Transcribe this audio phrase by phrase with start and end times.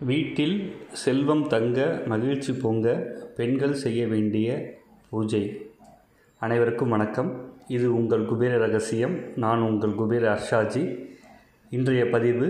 [0.00, 0.56] வீட்டில்
[0.92, 2.86] செல்வம் தங்க மகிழ்ச்சி பொங்க
[3.36, 4.48] பெண்கள் செய்ய வேண்டிய
[5.10, 5.40] பூஜை.
[6.38, 7.30] அனைவருக்கும் வணக்கம்.
[7.68, 9.14] இது உங்கள் குபேர ரகசியம்.
[9.36, 10.82] நான் உங்கள் குபேர அர்ஷாஜி
[11.70, 12.48] இன்றைய பதிவு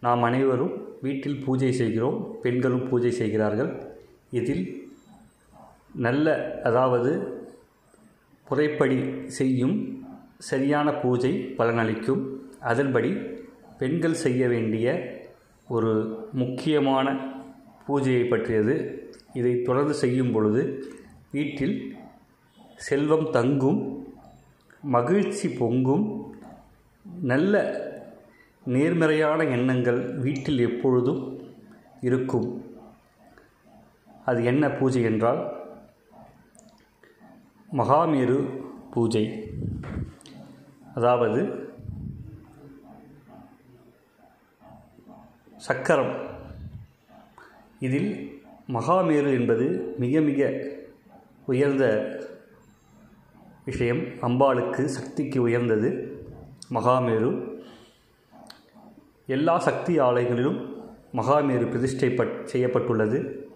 [0.00, 3.72] நாம் அனைவரும் வீட்டில் பூஜை செய்கிறோம் பெண்களும் பூஜை செய்கிறார்கள்.
[4.30, 4.64] இதில்
[6.06, 7.12] நல்ல அதாவது
[8.46, 10.06] புறைப்படி செய்யும்
[10.38, 12.22] சரியான பூஜை பலனளிக்கும்.
[12.60, 13.12] அதன்படி
[13.78, 15.22] பெண்கள் செய்ய வேண்டிய
[15.68, 15.92] ஒரு
[16.32, 17.06] முக்கியமான
[17.86, 18.74] பூஜையை பற்றியது.
[19.32, 20.62] இதை தொடர்ந்து செய்யும் பொழுது
[21.30, 21.96] வீட்டில்
[22.76, 23.80] செல்வம் தங்கும்
[24.82, 26.32] மகிழ்ச்சி பொங்கும்
[27.28, 27.54] நல்ல
[28.64, 31.22] நேர்மறையான எண்ணங்கள் வீட்டில் எப்பொழுதும்
[32.00, 32.62] இருக்கும்.
[34.24, 35.40] அது என்ன பூஜை என்றால்
[37.76, 38.38] மகாமேரு
[38.90, 39.52] பூஜை.
[40.94, 41.72] அதாவது
[45.66, 46.14] சக்கரம்.
[47.78, 48.10] இதில்
[48.68, 50.66] மகாமேரு என்பது மிக மிக
[51.46, 51.84] உயர்ந்த
[53.64, 53.98] விஷயம்.
[53.98, 55.90] அம்பாளுக்கு சக்திக்கு உயர்ந்தது
[56.70, 57.30] மகாமேரு.
[59.26, 60.58] எல்லா சக்தி ஆலைகளிலும்
[61.12, 63.48] மகாமேரு பிரதிஷ்டை பட் செய்யப்பட்டுள்ளது.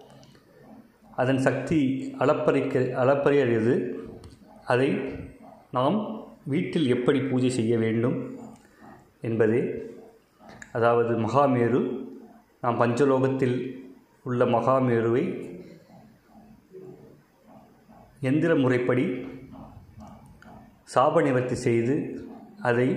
[1.15, 1.79] அதன் சக்தி
[2.19, 3.93] அளப்பறிக்க அளப்பரியது
[4.65, 4.89] அதை
[5.71, 8.39] நாம் வீட்டில் எப்படி பூஜை செய்ய வேண்டும்
[9.21, 9.61] என்பதே
[10.73, 11.81] அதாவது மகாமேரு
[12.61, 13.57] நாம் பஞ்சலோகத்தில்
[14.23, 15.23] உள்ள மகாமேருவை
[18.21, 19.05] எந்திர முறைப்படி
[20.85, 21.95] சாப நிவர்த்தி செய்து
[22.61, 22.87] அதை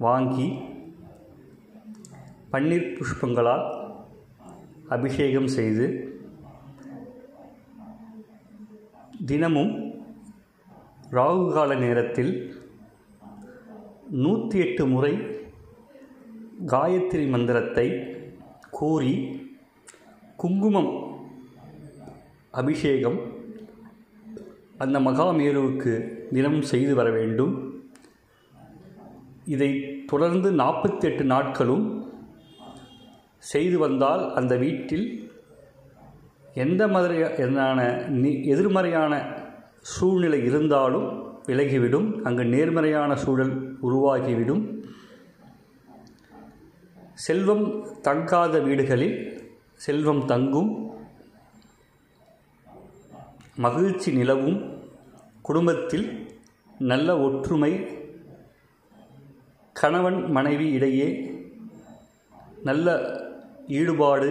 [0.00, 0.48] வாங்கி
[2.52, 3.64] பன்னீர் புஷ்பங்களால்
[4.88, 5.86] அபிஷேகம் செய்து
[9.26, 9.72] தினமும்
[11.10, 12.32] ராகு கால நேரத்தில்
[14.22, 15.12] நூற்றி எட்டு முறை
[16.66, 18.16] காயத்ரி மந்திரத்தை
[18.70, 19.40] கூறி
[20.36, 21.18] குங்குமம்
[22.50, 23.18] அபிஷேகம்
[24.78, 25.92] அந்த மகாமேருவுக்கு
[26.32, 27.82] தினமும் செய்து வர வேண்டும்.
[29.44, 32.12] இதை தொடர்ந்து நாற்பத்தெட்டு நாட்களும்
[33.38, 35.30] செய்து வந்தால் அந்த வீட்டில்
[36.54, 37.80] எந்த மாதிரியான
[38.42, 39.22] எதிர்மறையான
[39.80, 42.22] சூழ்நிலை இருந்தாலும் விலகிவிடும்.
[42.22, 44.88] அங்கு நேர்மறையான சூழல் உருவாகிவிடும்.
[47.24, 47.64] செல்வம்
[48.02, 49.16] தங்காத வீடுகளில்
[49.84, 50.70] செல்வம் தங்கும்
[53.56, 54.58] மகிழ்ச்சி நிலவும்
[55.48, 56.06] குடும்பத்தில்
[56.90, 57.72] நல்ல ஒற்றுமை
[59.76, 61.08] கணவன் மனைவி இடையே
[62.68, 62.88] நல்ல
[63.80, 64.30] ஈடுபாடு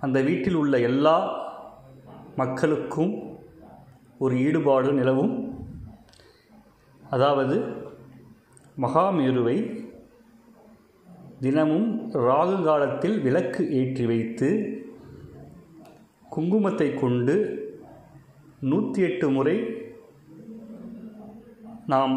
[0.00, 1.16] அந்த வீட்டில் உள்ள எல்லா
[2.36, 3.12] மக்களுக்கும்
[4.18, 5.34] ஒரு ஈடுபாடு நிலவும்.
[7.10, 7.56] அதாவது
[8.80, 9.56] மகாமேருவை
[11.40, 14.48] தினமும் ராகு காலத்தில் விளக்கு ஏற்றி வைத்து
[16.36, 17.34] குங்குமத்தை கொண்டு
[18.60, 19.56] நூற்றி எட்டு முறை
[21.86, 22.14] நாம்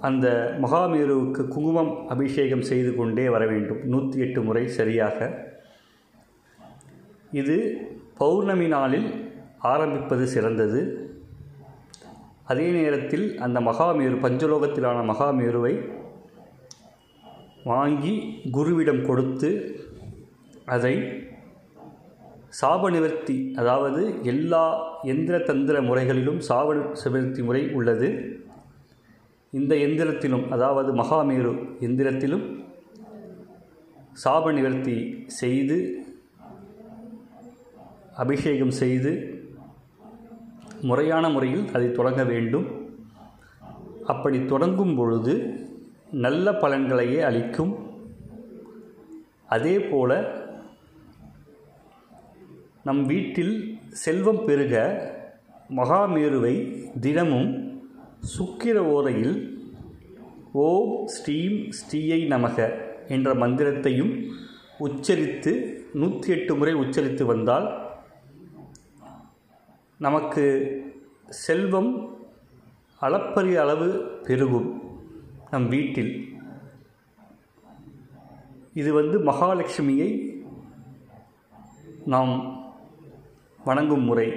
[0.00, 0.26] அந்த
[0.62, 3.80] மகாமேருவுக்கு குங்குமம் அபிஷேகம் செய்து கொண்டே வர வேண்டும்.
[3.84, 5.18] நூற்றி எட்டு முறை சரியாக.
[7.40, 7.56] இது
[8.18, 9.08] பௌர்ணமி நாளில்
[9.72, 10.80] ஆரம்பிப்பது சிறந்தது.
[12.44, 15.74] அதே நேரத்தில் அந்த மகாமேரு பஞ்சலோகத்திலான மகாமேருவை
[17.64, 18.12] வாங்கி
[18.52, 19.50] குருவிடம் கொடுத்து
[20.66, 20.94] அதை
[22.60, 24.62] சாப நிவர்த்தி அதாவது எல்லா
[25.02, 28.08] எந்திர தந்திர முறைகளிலும் சாப நிவர்த்தி முறை உள்ளது.
[29.52, 32.44] இந்த எந்திரத்திலும் அதாவது மகாமேரு எந்திரத்திலும்
[34.24, 35.78] சாப நிவர்த்தி செய்து
[38.14, 39.12] அபிஷேகம் செய்து
[40.80, 42.66] முறையான முறையில் அதை தொடங்க வேண்டும்.
[44.06, 45.34] அப்படி தொடங்கும் பொழுது
[46.12, 47.88] நல்ல பலன்களையே அளிக்கும்.
[49.46, 50.38] அதேபோல
[52.82, 54.74] நம் வீட்டில் செல்வம் பெருக
[55.68, 56.54] மகாமேருவை
[57.00, 57.78] தினமும்
[58.36, 59.36] சுக்கிர ஓரையில்
[60.52, 62.74] ஓம் ஸ்ரீம் ஸ்ரீயை நமக
[63.08, 64.12] என்ற மந்திரத்தையும்
[64.78, 65.52] உச்சரித்து
[65.92, 67.88] நூற்றி எட்டு முறை உச்சரித்து வந்தால்
[69.96, 70.44] நமக்கு
[71.26, 72.18] செல்வம்
[72.98, 73.88] அளப்பரிய அளவு
[74.22, 74.89] பெருகும்.
[75.50, 76.38] நம் வீட்டில்.
[78.74, 80.42] இது வந்து மகாலட்சுமியை
[82.06, 82.58] நாம்
[83.64, 84.32] வணங்கும் முறை.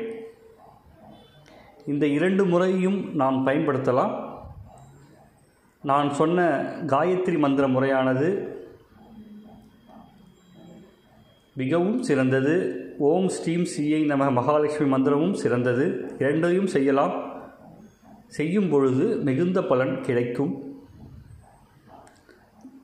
[1.87, 4.31] இந்த இரண்டு முறையும் நாம் பயன்படுத்தலாம்.
[5.83, 6.49] நான் சொன்ன
[6.87, 8.51] காயத்ரி மந்திர முறையானது
[11.53, 12.81] மிகவும் சிறந்தது.
[12.97, 16.15] ஓம் ஸ்ரீம் சிஐ நம மகாலட்சுமி மந்திரமும் சிறந்தது.
[16.19, 17.31] இரண்டையும் செய்யலாம்.
[18.27, 20.72] செய்யும் பொழுது மிகுந்த பலன் கிடைக்கும்.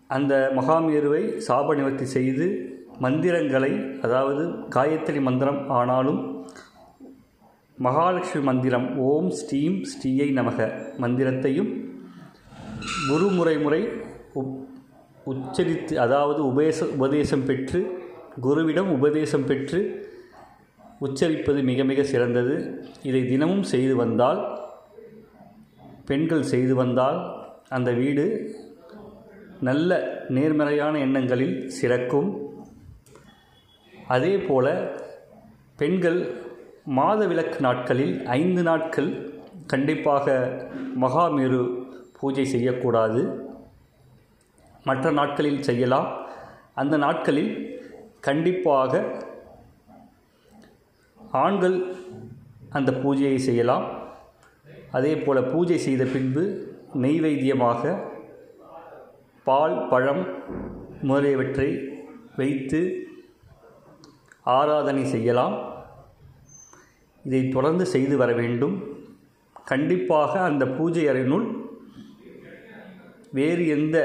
[0.10, 2.46] அந்த மகாமேருவை சாப நிவர்த்தி செய்து
[3.00, 3.72] மந்திரங்களை
[4.02, 4.44] அதாவது
[4.76, 6.22] காயத்ரி மந்திரம் ஆனாலும்
[7.78, 10.58] மகாலட்சுமி மந்திரம் ஓம் ஸ்ரீம் ஸ்ரீயை நமக
[10.98, 11.70] மந்திரத்தையும்
[13.10, 13.82] குரு முறை முறை
[14.34, 14.56] உப்
[15.26, 17.80] உச்சரித்து அதாவது உபதேச உபதேசம் பெற்று
[18.42, 19.80] குருவிடம் உபதேசம் பெற்று
[21.02, 22.56] உச்சரிப்பது மிக மிக சிறந்தது.
[23.04, 24.42] இதை தினமும் செய்து வந்தால்
[26.06, 27.20] பெண்கள் செய்து வந்தால்
[27.70, 28.26] அந்த வீடு
[29.68, 29.98] நல்ல
[30.30, 32.30] நேர்மறையான எண்ணங்களில் சிறக்கும்.
[34.08, 34.68] அதே போல
[35.78, 36.20] பெண்கள்
[36.96, 39.10] மாதவிலக்கு நாட்களில் ஐந்து நாட்கள்
[39.68, 40.36] கண்டிப்பாக
[41.02, 41.88] மகாமேரு
[42.20, 43.22] பூஜை செய்யக்கூடாது.
[44.84, 46.08] மற்ற நாட்களில் செய்யலாம்.
[46.74, 47.54] அந்த நாட்களில்
[48.22, 49.02] கண்டிப்பாக
[51.32, 51.96] ஆண்கள்
[52.70, 53.86] அந்த பூஜையை செய்யலாம்.
[54.92, 56.44] அதே போல் பூஜை செய்த பின்பு
[56.94, 58.00] நெய்வேத்தியமாக
[59.50, 60.24] பால் பழம்
[61.08, 61.68] முதலியவற்றை
[62.40, 62.80] வைத்து
[64.58, 65.56] ஆராதனை செய்யலாம்.
[67.26, 68.76] இதை தொடர்ந்து செய்து வர வேண்டும்.
[69.72, 71.48] கண்டிப்பாக அந்த பூஜை அறையினுள்
[73.38, 73.98] வேறு எந்த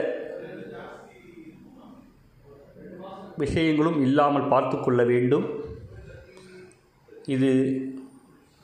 [3.43, 5.47] விஷயங்களும் இல்லாமல் பார்த்து கொள்ள வேண்டும்.
[7.35, 7.51] இது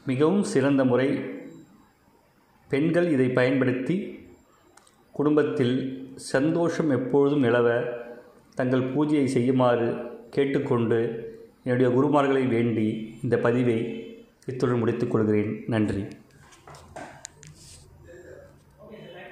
[0.07, 1.09] மிகவும் சிறந்த முறை.
[2.71, 3.97] பெண்கள் இதை பயன்படுத்தி
[5.19, 5.77] குடும்பத்தில்
[6.21, 7.83] சந்தோஷம் எப்பொழுதும் நிலவ
[8.55, 9.95] தங்கள் பூஜையை செய்யுமாறு
[10.31, 10.99] கேட்டுக்கொண்டு
[11.65, 13.79] என்னுடைய குருமார்களை வேண்டி இந்த பதிவை
[14.47, 15.65] இத்துடன் முடித்துக் கொள்கிறேன்.
[15.67, 16.05] நன்றி.